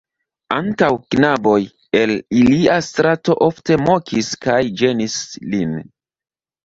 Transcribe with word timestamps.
Ankaŭ 0.53 0.87
knaboj 1.15 1.57
el 1.99 2.13
ilia 2.39 2.79
strato 2.87 3.37
ofte 3.51 3.79
mokis 3.85 4.33
kaj 4.47 4.59
ĝenis 4.83 5.19
lin. 5.53 5.77